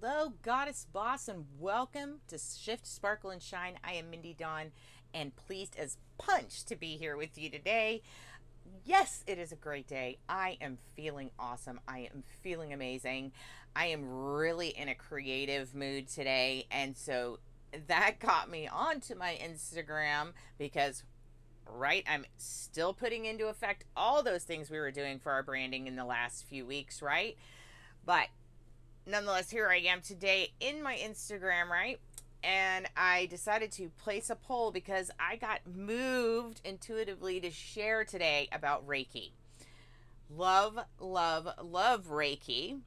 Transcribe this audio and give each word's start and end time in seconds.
Hello, 0.00 0.34
Goddess 0.42 0.86
Boss, 0.92 1.28
and 1.28 1.46
welcome 1.58 2.20
to 2.28 2.38
Shift, 2.38 2.86
Sparkle, 2.86 3.30
and 3.30 3.40
Shine. 3.40 3.78
I 3.82 3.92
am 3.92 4.10
Mindy 4.10 4.34
Dawn, 4.34 4.72
and 5.14 5.34
pleased 5.36 5.76
as 5.78 5.96
punch 6.18 6.64
to 6.64 6.76
be 6.76 6.96
here 6.96 7.16
with 7.16 7.38
you 7.38 7.48
today. 7.48 8.02
Yes, 8.84 9.24
it 9.26 9.38
is 9.38 9.52
a 9.52 9.56
great 9.56 9.86
day. 9.86 10.18
I 10.28 10.58
am 10.60 10.78
feeling 10.94 11.30
awesome. 11.38 11.80
I 11.88 12.10
am 12.12 12.24
feeling 12.42 12.72
amazing. 12.72 13.32
I 13.74 13.86
am 13.86 14.06
really 14.06 14.68
in 14.68 14.88
a 14.88 14.94
creative 14.94 15.74
mood 15.74 16.08
today, 16.08 16.66
and 16.70 16.96
so 16.96 17.38
that 17.86 18.18
got 18.18 18.50
me 18.50 18.68
onto 18.68 19.14
my 19.14 19.38
Instagram 19.42 20.32
because 20.58 21.04
right? 21.68 22.04
I'm 22.08 22.26
still 22.36 22.92
putting 22.92 23.24
into 23.24 23.48
effect 23.48 23.84
all 23.96 24.22
those 24.22 24.44
things 24.44 24.70
we 24.70 24.78
were 24.78 24.92
doing 24.92 25.18
for 25.18 25.32
our 25.32 25.42
branding 25.42 25.86
in 25.86 25.96
the 25.96 26.04
last 26.04 26.44
few 26.44 26.64
weeks, 26.66 27.02
right? 27.02 27.36
But 28.04 28.28
nonetheless, 29.06 29.50
here 29.50 29.68
I 29.68 29.78
am 29.78 30.00
today 30.00 30.52
in 30.60 30.82
my 30.82 30.96
Instagram, 30.96 31.68
right? 31.70 32.00
And 32.42 32.88
I 32.96 33.26
decided 33.26 33.72
to 33.72 33.88
place 33.88 34.30
a 34.30 34.36
poll 34.36 34.70
because 34.70 35.10
I 35.18 35.36
got 35.36 35.60
moved 35.66 36.60
intuitively 36.64 37.40
to 37.40 37.50
share 37.50 38.04
today 38.04 38.48
about 38.52 38.86
Reiki. 38.86 39.30
Love, 40.28 40.78
love, 41.00 41.48
love 41.62 42.08
Reiki. 42.08 42.80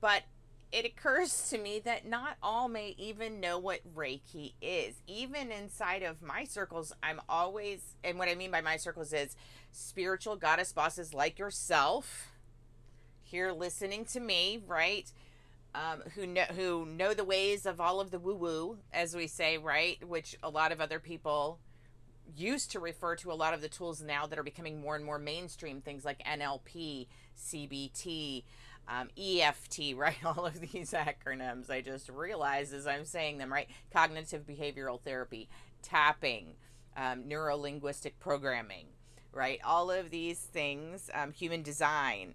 But 0.00 0.24
it 0.70 0.84
occurs 0.84 1.48
to 1.50 1.58
me 1.58 1.78
that 1.84 2.06
not 2.06 2.36
all 2.42 2.68
may 2.68 2.94
even 2.98 3.40
know 3.40 3.58
what 3.58 3.80
Reiki 3.94 4.54
is. 4.60 4.96
Even 5.06 5.52
inside 5.52 6.02
of 6.02 6.20
my 6.20 6.44
circles, 6.44 6.92
I'm 7.02 7.20
always, 7.28 7.94
and 8.02 8.18
what 8.18 8.28
I 8.28 8.34
mean 8.34 8.50
by 8.50 8.60
my 8.60 8.76
circles 8.76 9.12
is 9.12 9.36
spiritual 9.70 10.36
goddess 10.36 10.72
bosses 10.72 11.14
like 11.14 11.38
yourself 11.38 12.32
here 13.22 13.52
listening 13.52 14.04
to 14.04 14.20
me, 14.20 14.62
right? 14.66 15.10
Um, 15.74 16.02
who 16.14 16.26
know 16.26 16.44
who 16.54 16.86
know 16.86 17.14
the 17.14 17.24
ways 17.24 17.66
of 17.66 17.80
all 17.80 18.00
of 18.00 18.10
the 18.10 18.18
woo 18.18 18.36
woo, 18.36 18.78
as 18.92 19.14
we 19.14 19.26
say, 19.26 19.58
right? 19.58 20.02
Which 20.06 20.36
a 20.42 20.48
lot 20.48 20.72
of 20.72 20.80
other 20.80 21.00
people 21.00 21.58
used 22.36 22.70
to 22.72 22.80
refer 22.80 23.16
to 23.16 23.32
a 23.32 23.34
lot 23.34 23.54
of 23.54 23.60
the 23.60 23.68
tools 23.68 24.00
now 24.00 24.26
that 24.26 24.38
are 24.38 24.44
becoming 24.44 24.80
more 24.80 24.96
and 24.96 25.04
more 25.04 25.18
mainstream. 25.18 25.80
Things 25.80 26.04
like 26.04 26.22
NLP, 26.24 27.08
CBT, 27.38 28.44
um, 28.88 29.08
EFT, 29.18 29.80
right? 29.96 30.24
All 30.24 30.46
of 30.46 30.60
these 30.60 30.92
acronyms. 30.92 31.70
I 31.70 31.80
just 31.80 32.08
realized 32.08 32.72
as 32.72 32.86
I'm 32.86 33.04
saying 33.04 33.38
them, 33.38 33.52
right? 33.52 33.68
Cognitive 33.92 34.46
behavioral 34.46 35.00
therapy, 35.00 35.48
tapping, 35.82 36.54
um, 36.96 37.26
neuro 37.26 37.56
linguistic 37.56 38.20
programming, 38.20 38.86
right? 39.32 39.58
All 39.64 39.90
of 39.90 40.10
these 40.10 40.38
things, 40.38 41.10
um, 41.12 41.32
human 41.32 41.62
design 41.62 42.34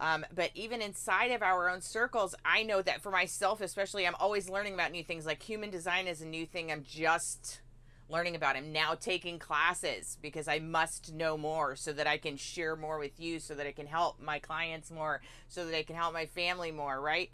um, 0.00 0.24
but 0.34 0.50
even 0.54 0.80
inside 0.80 1.30
of 1.30 1.42
our 1.42 1.68
own 1.68 1.82
circles, 1.82 2.34
I 2.42 2.62
know 2.62 2.80
that 2.80 3.02
for 3.02 3.10
myself, 3.10 3.60
especially, 3.60 4.06
I'm 4.06 4.14
always 4.18 4.48
learning 4.48 4.72
about 4.72 4.92
new 4.92 5.04
things. 5.04 5.26
Like 5.26 5.42
human 5.42 5.68
design 5.68 6.06
is 6.06 6.22
a 6.22 6.26
new 6.26 6.46
thing 6.46 6.72
I'm 6.72 6.82
just 6.82 7.60
learning 8.08 8.34
about. 8.34 8.56
I'm 8.56 8.72
now 8.72 8.94
taking 8.94 9.38
classes 9.38 10.16
because 10.22 10.48
I 10.48 10.58
must 10.58 11.12
know 11.12 11.36
more 11.36 11.76
so 11.76 11.92
that 11.92 12.06
I 12.06 12.16
can 12.16 12.38
share 12.38 12.76
more 12.76 12.98
with 12.98 13.20
you, 13.20 13.38
so 13.38 13.54
that 13.54 13.66
I 13.66 13.72
can 13.72 13.86
help 13.86 14.20
my 14.20 14.38
clients 14.38 14.90
more, 14.90 15.20
so 15.48 15.66
that 15.66 15.76
I 15.76 15.82
can 15.82 15.96
help 15.96 16.14
my 16.14 16.26
family 16.26 16.72
more, 16.72 16.98
right? 16.98 17.30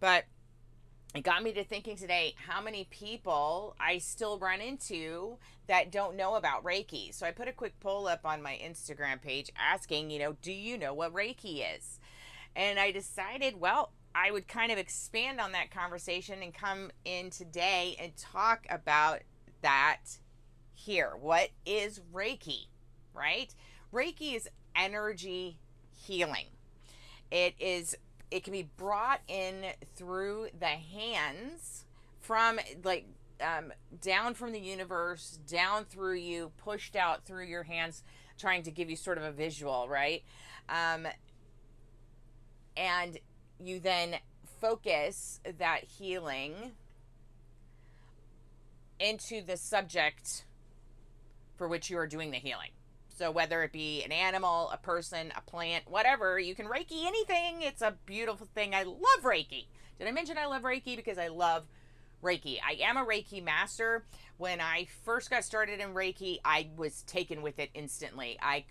But 0.00 0.24
it 1.14 1.22
got 1.22 1.42
me 1.42 1.52
to 1.52 1.64
thinking 1.64 1.96
today 1.96 2.34
how 2.48 2.62
many 2.62 2.84
people 2.90 3.76
I 3.78 3.98
still 3.98 4.38
run 4.38 4.62
into 4.62 5.36
that 5.66 5.92
don't 5.92 6.16
know 6.16 6.34
about 6.34 6.64
Reiki. 6.64 7.14
So 7.14 7.26
I 7.26 7.30
put 7.30 7.48
a 7.48 7.52
quick 7.52 7.78
poll 7.80 8.06
up 8.06 8.20
on 8.24 8.42
my 8.42 8.58
Instagram 8.62 9.20
page 9.20 9.50
asking, 9.58 10.10
you 10.10 10.18
know, 10.18 10.36
do 10.42 10.52
you 10.52 10.78
know 10.78 10.94
what 10.94 11.12
Reiki 11.12 11.62
is? 11.76 12.00
And 12.56 12.80
I 12.80 12.90
decided, 12.90 13.60
well, 13.60 13.92
I 14.14 14.30
would 14.30 14.48
kind 14.48 14.72
of 14.72 14.78
expand 14.78 15.40
on 15.40 15.52
that 15.52 15.70
conversation 15.70 16.42
and 16.42 16.54
come 16.54 16.90
in 17.04 17.28
today 17.28 17.96
and 18.00 18.16
talk 18.16 18.66
about 18.70 19.20
that 19.60 20.00
here. 20.72 21.12
What 21.20 21.50
is 21.66 22.00
Reiki, 22.14 22.66
right? 23.12 23.54
Reiki 23.92 24.34
is 24.34 24.48
energy 24.74 25.58
healing. 25.90 26.46
It 27.30 27.54
is 27.58 27.94
it 28.30 28.42
can 28.42 28.52
be 28.52 28.68
brought 28.76 29.20
in 29.28 29.66
through 29.94 30.48
the 30.58 30.66
hands 30.66 31.84
from 32.20 32.58
like 32.82 33.06
um, 33.40 33.72
down 34.00 34.34
from 34.34 34.52
the 34.52 34.60
universe, 34.60 35.38
down 35.46 35.84
through 35.84 36.14
you, 36.14 36.52
pushed 36.56 36.96
out 36.96 37.24
through 37.24 37.44
your 37.44 37.64
hands, 37.64 38.02
trying 38.38 38.62
to 38.62 38.70
give 38.70 38.88
you 38.88 38.96
sort 38.96 39.18
of 39.18 39.24
a 39.24 39.30
visual, 39.30 39.88
right? 39.88 40.22
Um, 40.68 41.06
and 42.76 43.18
you 43.58 43.80
then 43.80 44.16
focus 44.60 45.40
that 45.58 45.84
healing 45.84 46.72
into 48.98 49.42
the 49.42 49.56
subject 49.56 50.44
for 51.56 51.68
which 51.68 51.90
you 51.90 51.98
are 51.98 52.06
doing 52.06 52.30
the 52.30 52.38
healing. 52.38 52.70
So 53.08 53.30
whether 53.30 53.62
it 53.62 53.72
be 53.72 54.02
an 54.02 54.12
animal, 54.12 54.70
a 54.70 54.76
person, 54.76 55.32
a 55.36 55.40
plant, 55.40 55.84
whatever, 55.88 56.38
you 56.38 56.54
can 56.54 56.66
Reiki 56.66 57.06
anything. 57.06 57.62
It's 57.62 57.80
a 57.80 57.94
beautiful 58.04 58.46
thing. 58.54 58.74
I 58.74 58.82
love 58.82 59.22
Reiki. 59.22 59.66
Did 59.98 60.06
I 60.06 60.10
mention 60.10 60.36
I 60.36 60.46
love 60.46 60.62
Reiki 60.62 60.96
because 60.96 61.16
I 61.16 61.28
love 61.28 61.64
Reiki. 62.22 62.58
I 62.66 62.78
am 62.82 62.98
a 62.98 63.06
Reiki 63.06 63.42
master. 63.42 64.04
When 64.36 64.60
I 64.60 64.86
first 65.04 65.30
got 65.30 65.44
started 65.44 65.80
in 65.80 65.94
Reiki, 65.94 66.40
I 66.44 66.68
was 66.76 67.02
taken 67.02 67.40
with 67.40 67.58
it 67.58 67.70
instantly. 67.72 68.38
I 68.42 68.64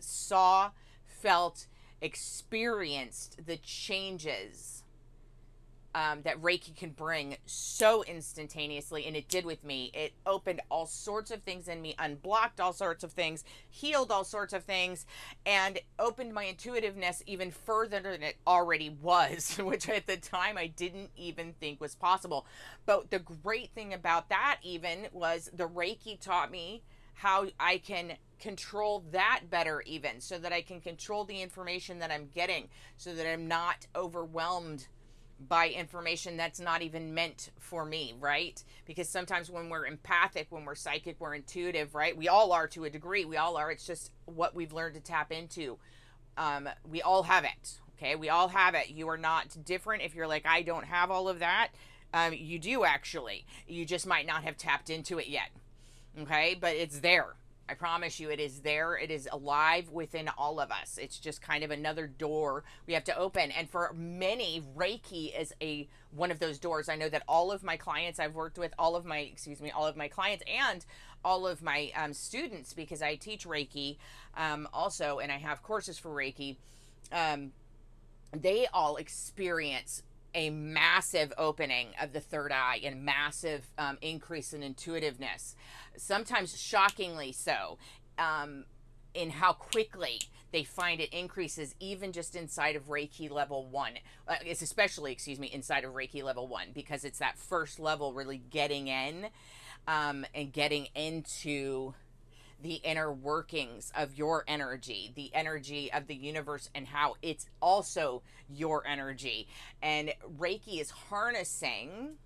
saw, 0.00 0.72
felt, 1.06 1.66
experienced 2.00 3.46
the 3.46 3.56
changes 3.56 4.82
um, 5.96 6.20
that 6.24 6.42
Reiki 6.42 6.76
can 6.76 6.90
bring 6.90 7.38
so 7.46 8.04
instantaneously, 8.04 9.06
and 9.06 9.16
it 9.16 9.28
did 9.28 9.46
with 9.46 9.64
me. 9.64 9.90
It 9.94 10.12
opened 10.26 10.60
all 10.70 10.84
sorts 10.84 11.30
of 11.30 11.40
things 11.42 11.68
in 11.68 11.80
me, 11.80 11.94
unblocked 11.98 12.60
all 12.60 12.74
sorts 12.74 13.02
of 13.02 13.12
things, 13.12 13.44
healed 13.70 14.12
all 14.12 14.22
sorts 14.22 14.52
of 14.52 14.64
things, 14.64 15.06
and 15.46 15.78
opened 15.98 16.34
my 16.34 16.48
intuitiveness 16.48 17.22
even 17.26 17.50
further 17.50 17.98
than 18.02 18.22
it 18.22 18.36
already 18.46 18.90
was, 18.90 19.56
which 19.62 19.88
at 19.88 20.06
the 20.06 20.18
time 20.18 20.58
I 20.58 20.66
didn't 20.66 21.12
even 21.16 21.54
think 21.54 21.80
was 21.80 21.94
possible. 21.94 22.44
But 22.84 23.10
the 23.10 23.20
great 23.20 23.70
thing 23.70 23.94
about 23.94 24.28
that, 24.28 24.58
even, 24.62 25.06
was 25.12 25.50
the 25.54 25.66
Reiki 25.66 26.20
taught 26.20 26.50
me 26.50 26.82
how 27.16 27.46
I 27.58 27.78
can 27.78 28.12
control 28.38 29.02
that 29.10 29.44
better 29.50 29.82
even 29.86 30.20
so 30.20 30.38
that 30.38 30.52
I 30.52 30.60
can 30.60 30.80
control 30.80 31.24
the 31.24 31.40
information 31.40 31.98
that 32.00 32.10
I'm 32.10 32.28
getting 32.34 32.68
so 32.98 33.14
that 33.14 33.26
I'm 33.26 33.48
not 33.48 33.86
overwhelmed 33.96 34.86
by 35.48 35.68
information 35.68 36.36
that's 36.36 36.60
not 36.60 36.82
even 36.82 37.14
meant 37.14 37.50
for 37.58 37.84
me, 37.84 38.14
right? 38.18 38.62
Because 38.86 39.08
sometimes 39.08 39.50
when 39.50 39.68
we're 39.68 39.86
empathic, 39.86 40.46
when 40.50 40.64
we're 40.64 40.74
psychic, 40.74 41.16
we're 41.18 41.34
intuitive, 41.34 41.94
right? 41.94 42.16
We 42.16 42.28
all 42.28 42.52
are 42.52 42.66
to 42.68 42.84
a 42.84 42.90
degree. 42.90 43.24
We 43.24 43.36
all 43.36 43.56
are. 43.56 43.70
It's 43.70 43.86
just 43.86 44.12
what 44.26 44.54
we've 44.54 44.72
learned 44.72 44.94
to 44.94 45.00
tap 45.00 45.32
into. 45.32 45.78
Um, 46.38 46.68
we 46.88 47.02
all 47.02 47.24
have 47.24 47.44
it. 47.44 47.80
Okay, 47.98 48.14
we 48.14 48.28
all 48.28 48.48
have 48.48 48.74
it. 48.74 48.90
You 48.90 49.08
are 49.08 49.18
not 49.18 49.56
different. 49.64 50.02
If 50.02 50.14
you're 50.14 50.26
like, 50.26 50.46
I 50.46 50.62
don't 50.62 50.84
have 50.84 51.10
all 51.10 51.28
of 51.28 51.38
that, 51.38 51.68
um, 52.12 52.34
you 52.34 52.58
do 52.58 52.84
actually. 52.84 53.46
You 53.66 53.86
just 53.86 54.06
might 54.06 54.26
not 54.26 54.44
have 54.44 54.56
tapped 54.56 54.90
into 54.90 55.18
it 55.18 55.28
yet. 55.28 55.50
Okay, 56.18 56.56
but 56.58 56.74
it's 56.74 57.00
there. 57.00 57.34
I 57.68 57.74
promise 57.74 58.20
you, 58.20 58.30
it 58.30 58.38
is 58.38 58.60
there. 58.60 58.96
It 58.96 59.10
is 59.10 59.28
alive 59.30 59.90
within 59.90 60.30
all 60.38 60.60
of 60.60 60.70
us. 60.70 60.98
It's 61.00 61.18
just 61.18 61.42
kind 61.42 61.64
of 61.64 61.70
another 61.70 62.06
door 62.06 62.62
we 62.86 62.94
have 62.94 63.04
to 63.04 63.18
open. 63.18 63.50
And 63.50 63.68
for 63.68 63.92
many, 63.94 64.62
Reiki 64.76 65.38
is 65.38 65.52
a 65.60 65.88
one 66.12 66.30
of 66.30 66.38
those 66.38 66.58
doors. 66.58 66.88
I 66.88 66.96
know 66.96 67.08
that 67.08 67.24
all 67.26 67.50
of 67.50 67.64
my 67.64 67.76
clients 67.76 68.20
I've 68.20 68.34
worked 68.34 68.56
with, 68.56 68.72
all 68.78 68.94
of 68.94 69.04
my 69.04 69.18
excuse 69.18 69.60
me, 69.60 69.72
all 69.72 69.86
of 69.86 69.96
my 69.96 70.08
clients 70.08 70.44
and 70.46 70.84
all 71.24 71.46
of 71.46 71.60
my 71.60 71.90
um, 71.96 72.14
students, 72.14 72.72
because 72.72 73.02
I 73.02 73.16
teach 73.16 73.46
Reiki 73.46 73.96
um, 74.36 74.68
also, 74.72 75.18
and 75.18 75.32
I 75.32 75.38
have 75.38 75.62
courses 75.62 75.98
for 75.98 76.10
Reiki. 76.10 76.56
Um, 77.12 77.50
they 78.32 78.68
all 78.72 78.96
experience 78.96 80.02
a 80.36 80.50
massive 80.50 81.32
opening 81.38 81.88
of 82.00 82.12
the 82.12 82.20
third 82.20 82.52
eye 82.52 82.78
and 82.84 83.02
massive 83.02 83.70
um, 83.78 83.96
increase 84.02 84.52
in 84.52 84.62
intuitiveness, 84.62 85.56
sometimes 85.96 86.60
shockingly 86.60 87.32
so, 87.32 87.78
um, 88.18 88.66
in 89.14 89.30
how 89.30 89.54
quickly 89.54 90.20
they 90.52 90.62
find 90.62 91.00
it 91.00 91.08
increases 91.12 91.74
even 91.80 92.12
just 92.12 92.36
inside 92.36 92.76
of 92.76 92.84
Reiki 92.84 93.30
level 93.30 93.66
one. 93.66 93.94
Uh, 94.28 94.36
it's 94.44 94.60
especially, 94.60 95.10
excuse 95.10 95.40
me, 95.40 95.48
inside 95.48 95.84
of 95.84 95.94
Reiki 95.94 96.22
level 96.22 96.46
one 96.46 96.68
because 96.74 97.02
it's 97.02 97.18
that 97.18 97.38
first 97.38 97.80
level 97.80 98.12
really 98.12 98.42
getting 98.50 98.88
in 98.88 99.28
um, 99.88 100.26
and 100.34 100.52
getting 100.52 100.88
into 100.94 101.94
the 102.62 102.74
inner 102.74 103.12
workings 103.12 103.92
of 103.96 104.16
your 104.16 104.44
energy, 104.48 105.12
the 105.14 105.30
energy 105.34 105.92
of 105.92 106.06
the 106.06 106.14
universe, 106.14 106.70
and 106.74 106.86
how 106.86 107.16
it's 107.22 107.46
also 107.60 108.22
your 108.48 108.86
energy. 108.86 109.46
And 109.82 110.12
Reiki 110.38 110.80
is 110.80 110.90
harnessing 110.90 112.16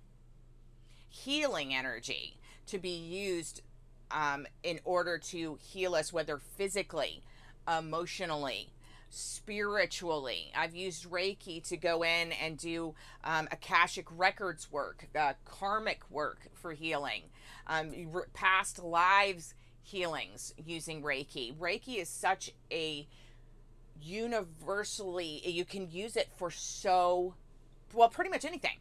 healing 1.09 1.75
energy 1.75 2.39
to 2.67 2.79
be 2.79 2.91
used 2.91 3.63
um, 4.11 4.47
in 4.63 4.81
order 4.85 5.19
to 5.19 5.59
heal 5.61 5.95
us, 5.95 6.13
whether 6.13 6.39
physically, 6.39 7.23
emotionally, 7.67 8.71
spiritually. 9.09 10.53
I've 10.57 10.75
used 10.75 11.11
Reiki 11.11 11.67
to 11.69 11.77
go 11.77 12.03
in 12.03 12.33
and 12.33 12.57
do 12.57 12.95
um, 13.25 13.49
Akashic 13.51 14.07
Records 14.17 14.71
work, 14.71 15.09
uh, 15.19 15.35
karmic 15.45 16.03
work 16.11 16.49
for 16.55 16.73
healing, 16.73 17.23
um, 17.67 17.93
past 18.33 18.83
lives 18.83 19.55
healings 19.83 20.55
using 20.65 21.03
Reiki. 21.03 21.55
Reiki 21.55 22.01
is 22.01 22.09
such 22.09 22.53
a 22.71 23.07
universally, 24.01 25.43
you 25.45 25.65
can 25.65 25.91
use 25.91 26.17
it 26.17 26.29
for 26.37 26.51
so, 26.51 27.35
well, 27.93 28.09
pretty 28.09 28.31
much 28.31 28.45
anything. 28.45 28.79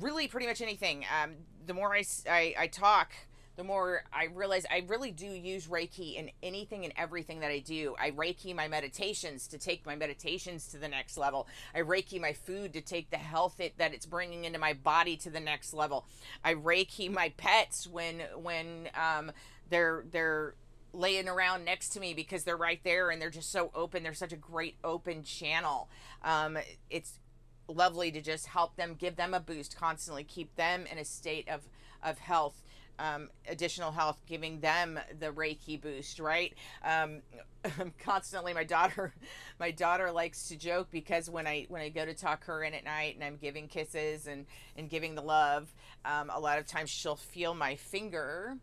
Really, 0.00 0.28
pretty 0.28 0.46
much 0.46 0.60
anything. 0.60 1.04
Um, 1.22 1.32
the 1.66 1.74
more 1.74 1.94
I, 1.94 2.04
I, 2.28 2.54
I 2.58 2.66
talk, 2.66 3.12
the 3.58 3.64
more 3.64 4.04
I 4.12 4.26
realize 4.26 4.64
I 4.70 4.84
really 4.86 5.10
do 5.10 5.26
use 5.26 5.66
Reiki 5.66 6.14
in 6.14 6.30
anything 6.44 6.84
and 6.84 6.94
everything 6.96 7.40
that 7.40 7.50
I 7.50 7.58
do. 7.58 7.96
I 8.00 8.12
Reiki 8.12 8.54
my 8.54 8.68
meditations 8.68 9.48
to 9.48 9.58
take 9.58 9.84
my 9.84 9.96
meditations 9.96 10.68
to 10.68 10.78
the 10.78 10.86
next 10.86 11.18
level. 11.18 11.48
I 11.74 11.80
Reiki 11.80 12.20
my 12.20 12.34
food 12.34 12.72
to 12.74 12.80
take 12.80 13.10
the 13.10 13.16
health 13.16 13.58
it, 13.58 13.76
that 13.78 13.92
it's 13.92 14.06
bringing 14.06 14.44
into 14.44 14.60
my 14.60 14.74
body 14.74 15.16
to 15.16 15.30
the 15.30 15.40
next 15.40 15.74
level. 15.74 16.06
I 16.44 16.54
Reiki 16.54 17.10
my 17.10 17.30
pets 17.36 17.88
when 17.88 18.20
when 18.40 18.90
um, 18.94 19.32
they're 19.68 20.04
they're 20.08 20.54
laying 20.92 21.28
around 21.28 21.64
next 21.64 21.88
to 21.90 22.00
me 22.00 22.14
because 22.14 22.44
they're 22.44 22.56
right 22.56 22.80
there 22.84 23.10
and 23.10 23.20
they're 23.20 23.28
just 23.28 23.50
so 23.50 23.72
open. 23.74 24.04
They're 24.04 24.14
such 24.14 24.32
a 24.32 24.36
great 24.36 24.76
open 24.84 25.24
channel. 25.24 25.88
Um, 26.22 26.58
it's 26.90 27.18
lovely 27.66 28.12
to 28.12 28.20
just 28.20 28.46
help 28.46 28.76
them, 28.76 28.94
give 28.96 29.16
them 29.16 29.34
a 29.34 29.40
boost 29.40 29.76
constantly, 29.76 30.22
keep 30.22 30.54
them 30.54 30.86
in 30.86 30.96
a 30.96 31.04
state 31.04 31.48
of 31.48 31.62
of 32.04 32.18
health 32.18 32.62
um, 32.98 33.28
additional 33.48 33.92
health, 33.92 34.20
giving 34.26 34.60
them 34.60 34.98
the 35.18 35.30
Reiki 35.32 35.80
boost, 35.80 36.18
right? 36.18 36.54
Um, 36.84 37.22
constantly, 37.98 38.54
my 38.54 38.64
daughter, 38.64 39.14
my 39.60 39.70
daughter 39.70 40.10
likes 40.10 40.48
to 40.48 40.56
joke 40.56 40.88
because 40.90 41.30
when 41.30 41.46
I 41.46 41.66
when 41.68 41.82
I 41.82 41.88
go 41.88 42.04
to 42.04 42.14
talk 42.14 42.44
her 42.44 42.62
in 42.62 42.74
at 42.74 42.84
night 42.84 43.14
and 43.14 43.24
I'm 43.24 43.36
giving 43.36 43.68
kisses 43.68 44.26
and 44.26 44.46
and 44.76 44.88
giving 44.88 45.14
the 45.14 45.22
love, 45.22 45.72
um, 46.04 46.30
a 46.30 46.40
lot 46.40 46.58
of 46.58 46.66
times 46.66 46.90
she'll 46.90 47.16
feel 47.16 47.54
my 47.54 47.76
finger 47.76 48.58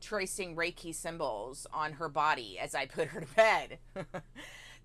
tracing 0.00 0.54
Reiki 0.54 0.94
symbols 0.94 1.66
on 1.72 1.94
her 1.94 2.08
body 2.08 2.58
as 2.58 2.74
I 2.74 2.86
put 2.86 3.08
her 3.08 3.20
to 3.20 3.26
bed. 3.34 3.78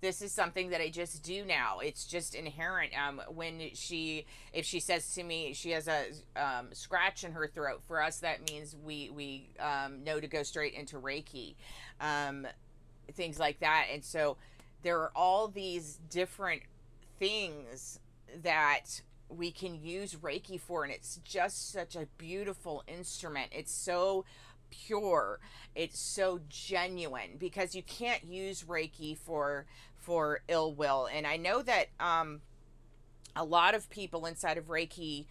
this 0.00 0.22
is 0.22 0.32
something 0.32 0.70
that 0.70 0.80
I 0.80 0.88
just 0.88 1.22
do 1.22 1.44
now. 1.44 1.78
It's 1.80 2.04
just 2.04 2.34
inherent. 2.34 2.92
Um, 2.98 3.20
when 3.28 3.60
she, 3.74 4.26
if 4.52 4.64
she 4.64 4.80
says 4.80 5.14
to 5.14 5.22
me, 5.22 5.52
she 5.52 5.70
has 5.72 5.88
a 5.88 6.06
um, 6.36 6.68
scratch 6.72 7.24
in 7.24 7.32
her 7.32 7.46
throat. 7.46 7.82
For 7.86 8.02
us, 8.02 8.18
that 8.20 8.50
means 8.50 8.74
we 8.82 9.10
we 9.10 9.50
um, 9.58 10.02
know 10.02 10.20
to 10.20 10.26
go 10.26 10.42
straight 10.42 10.74
into 10.74 10.96
Reiki, 10.96 11.54
um, 12.00 12.46
things 13.12 13.38
like 13.38 13.60
that. 13.60 13.86
And 13.92 14.04
so 14.04 14.36
there 14.82 14.98
are 15.00 15.12
all 15.14 15.48
these 15.48 15.98
different 16.08 16.62
things 17.18 18.00
that 18.42 19.02
we 19.28 19.50
can 19.50 19.74
use 19.74 20.14
Reiki 20.14 20.58
for, 20.58 20.82
and 20.84 20.92
it's 20.92 21.20
just 21.24 21.72
such 21.72 21.94
a 21.94 22.06
beautiful 22.16 22.82
instrument. 22.88 23.50
It's 23.52 23.72
so 23.72 24.24
pure 24.70 25.40
it's 25.74 25.98
so 25.98 26.40
genuine 26.48 27.36
because 27.38 27.74
you 27.74 27.82
can't 27.82 28.24
use 28.24 28.64
reiki 28.64 29.16
for 29.16 29.66
for 30.10 30.40
ill 30.48 30.74
will. 30.74 31.08
And 31.14 31.24
I 31.24 31.36
know 31.36 31.62
that 31.62 31.86
um, 32.00 32.40
a 33.36 33.44
lot 33.44 33.76
of 33.76 33.88
people 33.90 34.26
inside 34.26 34.58
of 34.58 34.66
Reiki 34.66 35.26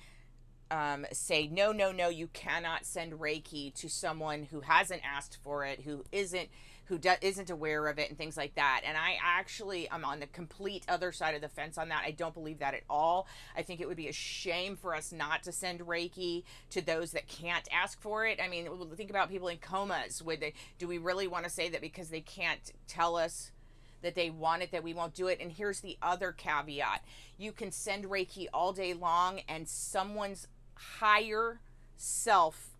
um, 0.71 1.05
say, 1.11 1.47
no, 1.47 1.73
no, 1.73 1.91
no, 1.91 2.07
you 2.07 2.27
cannot 2.27 2.85
send 2.85 3.11
Reiki 3.11 3.73
to 3.73 3.89
someone 3.89 4.43
who 4.43 4.61
hasn't 4.61 5.01
asked 5.03 5.37
for 5.43 5.65
it, 5.65 5.81
who 5.81 6.05
isn't 6.13 6.47
who 6.85 6.97
do- 6.97 7.11
isn't 7.21 7.49
aware 7.49 7.87
of 7.87 7.99
it 7.99 8.09
and 8.09 8.17
things 8.17 8.37
like 8.37 8.55
that. 8.55 8.81
And 8.85 8.97
I 8.97 9.17
actually 9.21 9.91
I'm 9.91 10.05
on 10.05 10.21
the 10.21 10.27
complete 10.27 10.85
other 10.87 11.11
side 11.11 11.35
of 11.35 11.41
the 11.41 11.49
fence 11.49 11.77
on 11.77 11.89
that. 11.89 12.03
I 12.05 12.11
don't 12.11 12.33
believe 12.33 12.59
that 12.59 12.73
at 12.73 12.83
all. 12.89 13.27
I 13.57 13.63
think 13.63 13.81
it 13.81 13.87
would 13.87 13.97
be 13.97 14.07
a 14.07 14.13
shame 14.13 14.77
for 14.77 14.95
us 14.95 15.11
not 15.11 15.43
to 15.43 15.51
send 15.51 15.81
Reiki 15.81 16.43
to 16.69 16.81
those 16.81 17.11
that 17.11 17.27
can't 17.27 17.67
ask 17.69 18.01
for 18.01 18.25
it. 18.25 18.39
I 18.41 18.47
mean, 18.47 18.69
think 18.95 19.09
about 19.09 19.29
people 19.29 19.49
in 19.49 19.57
comas. 19.57 20.23
Would 20.23 20.39
they 20.39 20.53
do 20.77 20.87
we 20.87 20.99
really 20.99 21.27
want 21.27 21.43
to 21.43 21.49
say 21.49 21.67
that 21.69 21.81
because 21.81 22.09
they 22.09 22.21
can't 22.21 22.71
tell 22.87 23.17
us 23.17 23.51
that 24.01 24.15
they 24.15 24.29
want 24.29 24.63
it, 24.63 24.71
that 24.71 24.83
we 24.83 24.93
won't 24.93 25.13
do 25.13 25.27
it. 25.27 25.39
And 25.39 25.51
here's 25.51 25.81
the 25.81 25.97
other 26.01 26.31
caveat 26.31 27.03
you 27.37 27.51
can 27.51 27.71
send 27.71 28.05
Reiki 28.05 28.47
all 28.53 28.73
day 28.73 28.93
long, 28.93 29.41
and 29.47 29.67
someone's 29.67 30.47
higher 30.75 31.59
self 31.95 32.71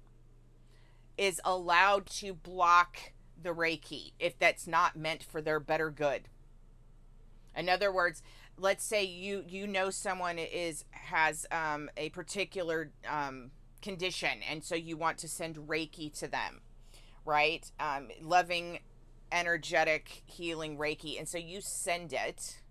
is 1.17 1.41
allowed 1.43 2.05
to 2.05 2.33
block 2.33 2.97
the 3.41 3.53
Reiki 3.53 4.13
if 4.19 4.37
that's 4.37 4.67
not 4.67 4.95
meant 4.95 5.23
for 5.23 5.41
their 5.41 5.59
better 5.59 5.89
good. 5.89 6.29
In 7.55 7.67
other 7.67 7.91
words, 7.91 8.21
let's 8.57 8.83
say 8.83 9.03
you 9.03 9.43
you 9.47 9.67
know 9.67 9.89
someone 9.89 10.37
is 10.37 10.85
has 10.91 11.45
um, 11.51 11.89
a 11.97 12.09
particular 12.09 12.91
um, 13.07 13.51
condition, 13.81 14.41
and 14.49 14.63
so 14.63 14.75
you 14.75 14.97
want 14.97 15.17
to 15.19 15.27
send 15.27 15.55
Reiki 15.55 16.17
to 16.19 16.27
them, 16.27 16.61
right? 17.25 17.69
Um, 17.79 18.09
loving 18.21 18.79
energetic 19.31 20.23
healing 20.25 20.77
Reiki. 20.77 21.17
And 21.17 21.27
so 21.27 21.37
you 21.37 21.61
send 21.61 22.13
it, 22.13 22.61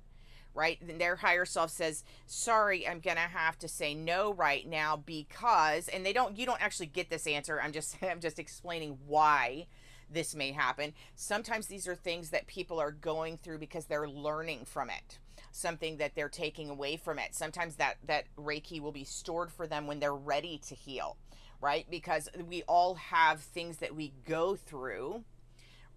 right? 0.55 0.79
Then 0.81 0.99
their 0.99 1.17
higher 1.17 1.45
self 1.45 1.71
says, 1.71 2.05
sorry, 2.27 2.87
I'm 2.87 3.01
going 3.01 3.17
to 3.17 3.23
have 3.23 3.59
to 3.61 3.69
say 3.69 3.95
no 3.95 4.33
right 4.33 4.67
now 4.67 4.97
because, 4.97 5.89
and 5.89 6.05
they 6.05 6.13
don't, 6.13 6.39
you 6.39 6.47
don't 6.47 6.63
actually 6.63 6.87
get 6.87 7.11
this 7.11 7.27
answer. 7.27 7.61
I'm 7.61 7.73
just, 7.73 7.97
I'm 8.03 8.21
just 8.21 8.39
explaining 8.39 8.99
why 9.07 9.67
this 10.11 10.35
may 10.35 10.53
happen. 10.53 10.95
Sometimes 11.15 11.67
these 11.67 11.87
are 11.87 11.95
things 11.95 12.31
that 12.31 12.47
people 12.47 12.81
are 12.81 12.93
going 12.93 13.37
through 13.37 13.59
because 13.59 13.87
they're 13.87 14.09
learning 14.09 14.65
from 14.65 14.91
it 14.91 15.19
something 15.51 15.97
that 15.97 16.15
they're 16.15 16.29
taking 16.29 16.69
away 16.69 16.97
from 16.97 17.19
it 17.19 17.35
sometimes 17.35 17.77
that 17.77 17.97
that 18.05 18.25
reiki 18.37 18.81
will 18.81 18.93
be 18.93 19.05
stored 19.05 19.51
for 19.51 19.67
them 19.67 19.87
when 19.87 19.99
they're 19.99 20.15
ready 20.15 20.59
to 20.59 20.75
heal 20.75 21.17
right 21.61 21.87
because 21.91 22.29
we 22.49 22.63
all 22.65 22.95
have 22.95 23.41
things 23.41 23.79
that 23.79 23.95
we 23.95 24.13
go 24.27 24.55
through 24.55 25.25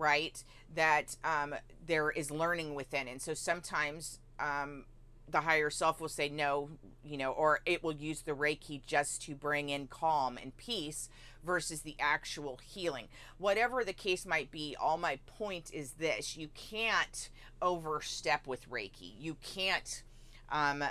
right? 0.01 0.43
That 0.75 1.15
um, 1.23 1.55
there 1.85 2.09
is 2.09 2.31
learning 2.31 2.73
within. 2.73 3.07
And 3.07 3.21
so 3.21 3.33
sometimes 3.33 4.19
um, 4.39 4.85
the 5.29 5.41
higher 5.41 5.69
self 5.69 6.01
will 6.01 6.09
say 6.09 6.27
no, 6.27 6.69
you 7.03 7.17
know, 7.17 7.31
or 7.31 7.59
it 7.65 7.83
will 7.83 7.93
use 7.93 8.21
the 8.21 8.31
Reiki 8.33 8.81
just 8.85 9.21
to 9.23 9.35
bring 9.35 9.69
in 9.69 9.87
calm 9.87 10.37
and 10.41 10.57
peace 10.57 11.07
versus 11.45 11.81
the 11.81 11.95
actual 11.99 12.59
healing. 12.63 13.07
Whatever 13.37 13.83
the 13.83 13.93
case 13.93 14.25
might 14.25 14.51
be, 14.51 14.75
all 14.79 14.97
my 14.97 15.19
point 15.37 15.71
is 15.71 15.91
this 15.91 16.35
you 16.35 16.49
can't 16.55 17.29
overstep 17.61 18.47
with 18.47 18.69
Reiki. 18.69 19.13
You 19.19 19.35
can't 19.43 20.03
um, 20.49 20.83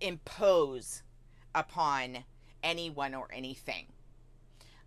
impose 0.00 1.02
upon 1.54 2.18
anyone 2.62 3.14
or 3.14 3.28
anything. 3.32 3.86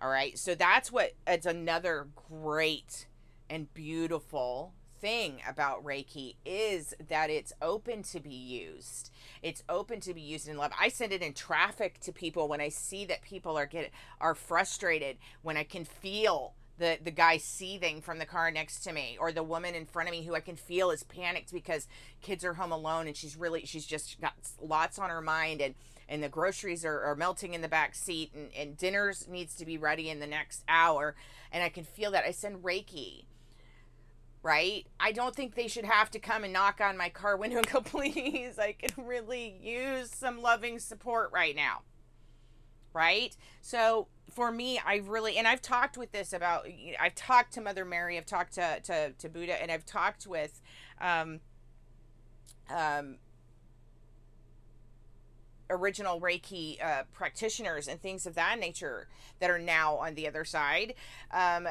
All 0.02 0.10
right. 0.10 0.38
So 0.38 0.54
that's 0.54 0.92
what 0.92 1.14
it's 1.26 1.46
another 1.46 2.08
great 2.30 3.08
and 3.50 3.74
beautiful 3.74 4.74
thing 5.00 5.42
about 5.48 5.84
Reiki 5.84 6.36
is 6.46 6.94
that 7.08 7.30
it's 7.30 7.54
open 7.62 8.04
to 8.04 8.20
be 8.20 8.34
used. 8.34 9.12
It's 9.42 9.64
open 9.70 10.00
to 10.02 10.14
be 10.14 10.22
used 10.22 10.48
in 10.48 10.58
love. 10.58 10.72
I 10.80 10.90
send 10.90 11.14
it 11.14 11.22
in 11.22 11.34
traffic 11.34 12.00
to 12.02 12.12
people 12.12 12.48
when 12.48 12.62
I 12.62 12.70
see 12.70 13.06
that 13.06 13.22
people 13.22 13.58
are 13.58 13.66
get 13.66 13.92
are 14.20 14.36
frustrated, 14.36 15.18
when 15.42 15.58
I 15.58 15.64
can 15.64 15.86
feel 15.86 16.54
the 16.78 17.00
the 17.04 17.12
guy 17.12 17.38
seething 17.38 18.02
from 18.02 18.20
the 18.20 18.26
car 18.26 18.52
next 18.52 18.82
to 18.82 18.94
me 18.94 19.18
or 19.20 19.32
the 19.32 19.44
woman 19.44 19.74
in 19.74 19.86
front 19.86 20.10
of 20.10 20.12
me 20.12 20.24
who 20.24 20.36
I 20.36 20.40
can 20.42 20.56
feel 20.56 20.92
is 20.92 21.04
panicked 21.04 21.52
because 21.52 21.88
kids 22.22 22.46
are 22.46 22.54
home 22.54 22.72
alone 22.72 23.08
and 23.08 23.16
she's 23.16 23.36
really 23.36 23.66
she's 23.66 23.86
just 23.86 24.20
got 24.22 24.34
lots 24.62 25.00
on 25.00 25.10
her 25.10 25.22
mind 25.22 25.62
and 25.62 25.76
and 26.10 26.24
the 26.24 26.30
groceries 26.30 26.86
are, 26.86 27.02
are 27.02 27.16
melting 27.16 27.54
in 27.54 27.62
the 27.62 27.68
back 27.68 27.96
seat 27.96 28.32
and, 28.34 28.50
and 28.56 28.78
dinners 28.78 29.28
needs 29.28 29.56
to 29.56 29.66
be 29.66 29.78
ready 29.78 30.10
in 30.10 30.20
the 30.20 30.28
next 30.28 30.64
hour. 30.68 31.16
And 31.52 31.64
i 31.64 31.70
can 31.70 31.84
feel 31.84 32.12
that. 32.12 32.26
I 32.26 32.32
send 32.32 32.64
reiki 32.64 33.26
right? 34.44 34.88
I 34.98 35.12
don't 35.12 35.36
think 35.36 35.56
they 35.56 35.68
should 35.68 35.84
have 35.84 36.10
to 36.12 36.20
come 36.20 36.46
and 36.46 36.54
knock 36.54 36.80
on 36.80 36.96
my 36.96 37.10
car 37.10 37.36
window 37.38 37.58
and 37.58 37.68
go 37.68 37.82
please 37.82 38.58
i 38.58 38.72
can 38.72 39.06
really 39.06 39.58
use 39.62 40.10
some 40.12 40.42
loving 40.42 40.80
support 40.80 41.32
right 41.34 41.56
now. 41.56 41.82
Right? 42.94 43.36
So 43.62 44.08
for 44.32 44.52
me 44.52 44.80
i 44.86 45.02
really 45.06 45.38
and 45.38 45.48
i've 45.48 45.62
talked 45.62 45.98
with 45.98 46.12
this 46.12 46.34
about 46.34 46.68
i've 47.00 47.16
talked 47.16 47.54
to 47.54 47.62
mother 47.62 47.86
mary 47.86 48.18
i've 48.18 48.26
talked 48.26 48.54
to 48.54 48.80
to, 48.82 49.12
to 49.14 49.30
buddha 49.30 49.60
and 49.62 49.72
i've 49.72 49.86
talked 49.86 50.28
with 50.28 50.62
um 51.00 51.40
um 52.70 53.16
original 55.70 56.20
Reiki 56.20 56.84
uh, 56.84 57.04
practitioners 57.14 57.88
and 57.88 58.02
things 58.02 58.26
of 58.26 58.36
that 58.36 58.60
nature 58.60 59.08
that 59.40 59.50
are 59.50 59.60
now 59.60 59.96
on 59.96 60.16
the 60.16 60.28
other 60.28 60.46
side, 60.46 60.94
um, 61.32 61.68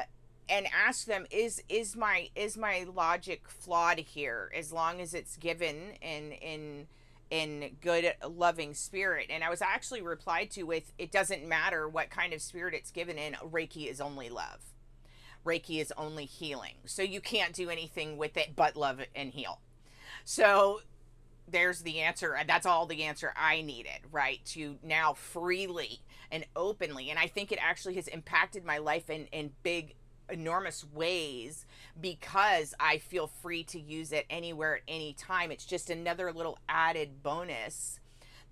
and 0.49 0.67
ask 0.73 1.05
them 1.05 1.25
is 1.31 1.61
is 1.69 1.95
my 1.95 2.29
is 2.35 2.57
my 2.57 2.85
logic 2.93 3.43
flawed 3.47 3.99
here? 3.99 4.51
As 4.55 4.71
long 4.71 5.01
as 5.01 5.13
it's 5.13 5.37
given 5.37 5.93
in 6.01 6.31
in 6.31 6.87
in 7.29 7.75
good 7.81 8.13
loving 8.25 8.73
spirit 8.73 9.25
and 9.29 9.43
i 9.43 9.49
was 9.49 9.61
actually 9.61 10.01
replied 10.01 10.49
to 10.49 10.63
with 10.63 10.93
it 10.97 11.11
doesn't 11.11 11.45
matter 11.45 11.85
what 11.85 12.09
kind 12.09 12.31
of 12.31 12.41
spirit 12.41 12.73
it's 12.73 12.89
given 12.89 13.17
in 13.17 13.33
reiki 13.33 13.91
is 13.91 13.99
only 13.99 14.29
love 14.29 14.73
Reiki 15.47 15.81
is 15.81 15.93
only 15.97 16.25
healing. 16.25 16.75
So 16.85 17.01
you 17.01 17.21
can't 17.21 17.53
do 17.53 17.69
anything 17.69 18.17
with 18.17 18.37
it 18.37 18.55
but 18.55 18.75
love 18.75 18.99
and 19.15 19.31
heal. 19.31 19.61
So 20.25 20.81
there's 21.49 21.81
the 21.81 21.99
answer. 21.99 22.33
And 22.33 22.47
that's 22.47 22.65
all 22.65 22.85
the 22.85 23.03
answer 23.03 23.33
I 23.35 23.61
needed, 23.61 23.99
right? 24.11 24.43
To 24.47 24.77
now 24.83 25.13
freely 25.13 26.01
and 26.31 26.45
openly. 26.55 27.09
And 27.09 27.19
I 27.19 27.27
think 27.27 27.51
it 27.51 27.59
actually 27.61 27.95
has 27.95 28.07
impacted 28.07 28.65
my 28.65 28.77
life 28.77 29.09
in, 29.09 29.25
in 29.27 29.51
big, 29.63 29.95
enormous 30.29 30.85
ways 30.93 31.65
because 31.99 32.73
I 32.79 32.97
feel 32.97 33.27
free 33.27 33.63
to 33.65 33.79
use 33.79 34.11
it 34.11 34.25
anywhere 34.29 34.77
at 34.77 34.81
any 34.87 35.13
time. 35.13 35.51
It's 35.51 35.65
just 35.65 35.89
another 35.89 36.31
little 36.33 36.57
added 36.67 37.23
bonus 37.23 37.99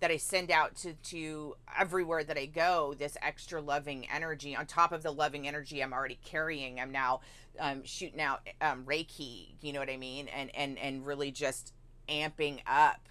that 0.01 0.11
I 0.11 0.17
send 0.17 0.51
out 0.51 0.75
to 0.77 0.93
to 0.93 1.55
everywhere 1.77 2.23
that 2.23 2.37
I 2.37 2.45
go. 2.45 2.93
This 2.97 3.17
extra 3.21 3.61
loving 3.61 4.07
energy 4.09 4.55
on 4.55 4.65
top 4.65 4.91
of 4.91 5.03
the 5.03 5.11
loving 5.11 5.47
energy 5.47 5.81
I'm 5.81 5.93
already 5.93 6.19
carrying. 6.23 6.79
I'm 6.79 6.91
now 6.91 7.21
um, 7.59 7.83
shooting 7.85 8.21
out 8.21 8.41
um, 8.61 8.83
Reiki. 8.85 9.53
You 9.61 9.73
know 9.73 9.79
what 9.79 9.89
I 9.89 9.97
mean? 9.97 10.27
And 10.27 10.53
and 10.55 10.77
and 10.77 11.05
really 11.05 11.31
just 11.31 11.73
amping 12.09 12.59
up. 12.67 13.07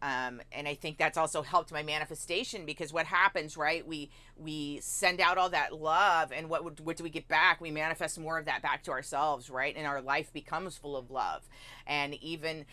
Um, 0.00 0.40
and 0.52 0.68
I 0.68 0.74
think 0.74 0.96
that's 0.96 1.18
also 1.18 1.42
helped 1.42 1.72
my 1.72 1.82
manifestation 1.82 2.64
because 2.64 2.92
what 2.92 3.06
happens, 3.06 3.56
right? 3.56 3.84
We 3.86 4.10
we 4.36 4.78
send 4.80 5.20
out 5.20 5.38
all 5.38 5.50
that 5.50 5.74
love, 5.74 6.30
and 6.30 6.48
what 6.48 6.80
what 6.80 6.96
do 6.96 7.02
we 7.02 7.10
get 7.10 7.26
back? 7.26 7.60
We 7.60 7.72
manifest 7.72 8.16
more 8.18 8.38
of 8.38 8.44
that 8.44 8.62
back 8.62 8.84
to 8.84 8.92
ourselves, 8.92 9.50
right? 9.50 9.74
And 9.76 9.88
our 9.88 10.00
life 10.00 10.32
becomes 10.32 10.76
full 10.76 10.96
of 10.96 11.10
love. 11.10 11.48
And 11.84 12.14
even 12.22 12.64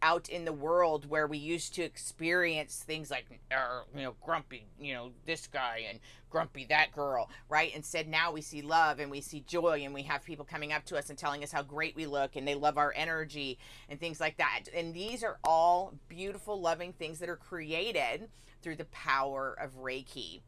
out 0.00 0.28
in 0.28 0.44
the 0.44 0.52
world 0.52 1.08
where 1.08 1.26
we 1.26 1.36
used 1.36 1.74
to 1.74 1.82
experience 1.82 2.82
things 2.86 3.10
like 3.10 3.26
uh, 3.52 3.82
you 3.94 4.02
know 4.02 4.14
grumpy 4.22 4.66
you 4.80 4.94
know 4.94 5.10
this 5.26 5.46
guy 5.46 5.84
and 5.88 6.00
grumpy 6.30 6.64
that 6.64 6.92
girl 6.92 7.28
right 7.48 7.74
instead 7.74 8.08
now 8.08 8.32
we 8.32 8.40
see 8.40 8.62
love 8.62 8.98
and 8.98 9.10
we 9.10 9.20
see 9.20 9.40
joy 9.46 9.82
and 9.84 9.92
we 9.92 10.02
have 10.02 10.24
people 10.24 10.44
coming 10.44 10.72
up 10.72 10.84
to 10.84 10.96
us 10.96 11.10
and 11.10 11.18
telling 11.18 11.42
us 11.42 11.52
how 11.52 11.62
great 11.62 11.94
we 11.94 12.06
look 12.06 12.36
and 12.36 12.48
they 12.48 12.54
love 12.54 12.78
our 12.78 12.92
energy 12.96 13.58
and 13.88 14.00
things 14.00 14.18
like 14.18 14.36
that 14.38 14.62
and 14.74 14.94
these 14.94 15.22
are 15.22 15.38
all 15.44 15.92
beautiful 16.08 16.60
loving 16.60 16.92
things 16.92 17.18
that 17.18 17.28
are 17.28 17.36
created 17.36 18.28
through 18.62 18.76
the 18.76 18.86
power 18.86 19.56
of 19.60 19.76
reiki 19.82 20.40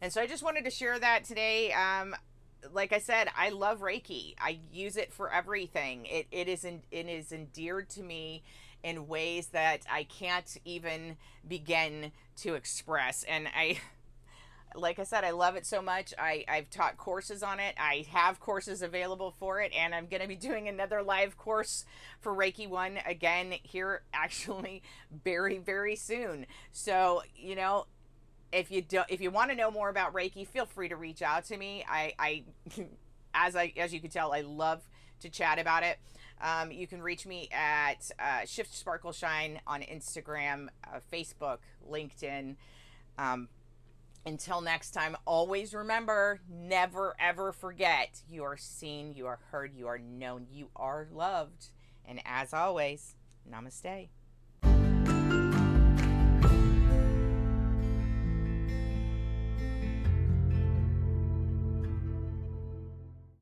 and 0.00 0.12
so 0.12 0.22
i 0.22 0.26
just 0.26 0.42
wanted 0.42 0.64
to 0.64 0.70
share 0.70 0.98
that 0.98 1.24
today 1.24 1.72
um, 1.72 2.14
like 2.72 2.92
I 2.92 2.98
said, 2.98 3.28
I 3.34 3.48
love 3.50 3.80
Reiki. 3.80 4.34
I 4.38 4.58
use 4.70 4.98
it 4.98 5.14
for 5.14 5.32
everything. 5.32 6.04
It 6.04 6.26
it 6.30 6.46
is 6.46 6.64
in, 6.64 6.82
it 6.90 7.06
is 7.06 7.32
endeared 7.32 7.88
to 7.90 8.02
me 8.02 8.42
in 8.82 9.08
ways 9.08 9.48
that 9.48 9.82
I 9.90 10.04
can't 10.04 10.56
even 10.64 11.16
begin 11.46 12.12
to 12.38 12.54
express. 12.54 13.24
And 13.24 13.48
I, 13.48 13.78
like 14.74 14.98
I 14.98 15.04
said, 15.04 15.24
I 15.24 15.30
love 15.30 15.56
it 15.56 15.66
so 15.66 15.82
much. 15.82 16.14
I, 16.18 16.44
I've 16.48 16.70
taught 16.70 16.96
courses 16.96 17.42
on 17.42 17.60
it. 17.60 17.74
I 17.78 18.06
have 18.10 18.40
courses 18.40 18.82
available 18.82 19.34
for 19.38 19.60
it, 19.60 19.72
and 19.76 19.94
I'm 19.94 20.06
going 20.06 20.22
to 20.22 20.28
be 20.28 20.36
doing 20.48 20.68
another 20.68 21.02
live 21.02 21.36
course 21.36 21.84
for 22.20 22.34
Reiki 22.34 22.68
One 22.68 22.98
again 23.06 23.54
here, 23.62 24.02
actually, 24.12 24.82
very, 25.24 25.58
very 25.58 25.96
soon. 25.96 26.46
So, 26.72 27.22
you 27.36 27.56
know, 27.56 27.86
if 28.52 28.70
you 28.70 28.82
don't, 28.82 29.06
if 29.08 29.20
you 29.20 29.30
want 29.30 29.50
to 29.50 29.56
know 29.56 29.70
more 29.70 29.88
about 29.88 30.12
Reiki, 30.12 30.46
feel 30.46 30.66
free 30.66 30.88
to 30.88 30.96
reach 30.96 31.22
out 31.22 31.44
to 31.46 31.56
me. 31.56 31.84
I, 31.88 32.14
I, 32.18 32.42
as 33.34 33.54
I, 33.54 33.72
as 33.76 33.92
you 33.94 34.00
can 34.00 34.10
tell, 34.10 34.32
I 34.32 34.40
love 34.40 34.82
to 35.20 35.28
chat 35.28 35.58
about 35.58 35.82
it. 35.82 35.98
Um, 36.42 36.72
you 36.72 36.86
can 36.86 37.02
reach 37.02 37.26
me 37.26 37.48
at 37.52 38.10
uh, 38.18 38.46
Shift 38.46 38.74
Sparkle 38.74 39.12
Shine 39.12 39.60
on 39.66 39.82
Instagram, 39.82 40.68
uh, 40.84 41.00
Facebook, 41.12 41.58
LinkedIn. 41.88 42.56
Um, 43.18 43.48
until 44.26 44.60
next 44.60 44.90
time, 44.92 45.16
always 45.26 45.74
remember 45.74 46.40
never 46.48 47.14
ever 47.18 47.52
forget 47.52 48.20
you 48.28 48.44
are 48.44 48.56
seen, 48.56 49.14
you 49.14 49.26
are 49.26 49.38
heard, 49.50 49.74
you 49.74 49.86
are 49.86 49.98
known, 49.98 50.46
you 50.52 50.68
are 50.76 51.06
loved. 51.12 51.68
And 52.06 52.20
as 52.24 52.52
always, 52.52 53.14
namaste. 53.50 54.08